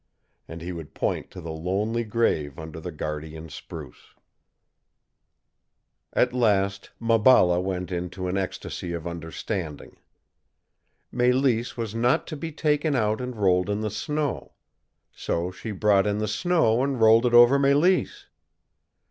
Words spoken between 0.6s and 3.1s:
he would point to the lonely grave under the